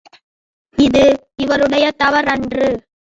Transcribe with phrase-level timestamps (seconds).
[0.77, 1.03] இது
[1.35, 2.67] இவருடைய தவறு அன்று.